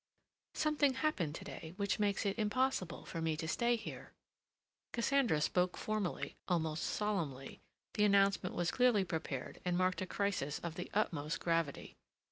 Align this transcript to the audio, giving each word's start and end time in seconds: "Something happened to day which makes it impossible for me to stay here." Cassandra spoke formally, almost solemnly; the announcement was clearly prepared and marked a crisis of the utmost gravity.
"Something 0.55 0.95
happened 0.95 1.35
to 1.35 1.43
day 1.45 1.75
which 1.77 1.99
makes 1.99 2.25
it 2.25 2.39
impossible 2.39 3.05
for 3.05 3.21
me 3.21 3.37
to 3.37 3.47
stay 3.47 3.75
here." 3.75 4.13
Cassandra 4.93 5.39
spoke 5.41 5.77
formally, 5.77 6.35
almost 6.47 6.83
solemnly; 6.85 7.61
the 7.93 8.03
announcement 8.03 8.55
was 8.55 8.71
clearly 8.71 9.03
prepared 9.05 9.61
and 9.63 9.77
marked 9.77 10.01
a 10.01 10.07
crisis 10.07 10.57
of 10.57 10.73
the 10.73 10.89
utmost 10.95 11.39
gravity. 11.39 11.97